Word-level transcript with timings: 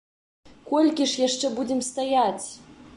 Колькі 0.71 1.07
ж 1.11 1.21
яшчэ 1.27 1.53
будзем 1.61 1.87
стаяць? 1.93 2.45